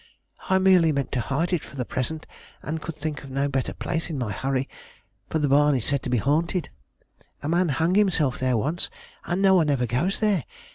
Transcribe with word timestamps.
I 0.49 0.57
merely 0.57 0.91
meant 0.91 1.11
to 1.11 1.21
hide 1.21 1.53
it 1.53 1.63
for 1.63 1.75
the 1.75 1.85
present, 1.85 2.25
and 2.63 2.81
could 2.81 2.95
think 2.95 3.21
of 3.23 3.29
no 3.29 3.47
better 3.47 3.71
place 3.71 4.09
in 4.09 4.17
my 4.17 4.31
hurry; 4.31 4.67
for 5.29 5.37
the 5.37 5.47
barn 5.47 5.75
is 5.75 5.85
said 5.85 6.01
to 6.01 6.09
be 6.09 6.17
haunted 6.17 6.71
a 7.43 7.47
man 7.47 7.69
hung 7.69 7.93
himself 7.93 8.39
there 8.39 8.57
once 8.57 8.89
and 9.25 9.43
no 9.43 9.53
one 9.53 9.69
ever 9.69 9.85
goes 9.85 10.19
there. 10.19 10.45